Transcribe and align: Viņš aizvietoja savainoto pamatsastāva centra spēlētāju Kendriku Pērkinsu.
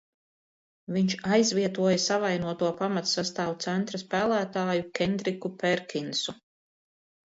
Viņš 0.95 1.15
aizvietoja 1.35 1.99
savainoto 2.07 2.73
pamatsastāva 2.81 3.55
centra 3.69 4.05
spēlētāju 4.07 4.91
Kendriku 5.03 5.57
Pērkinsu. 5.65 6.41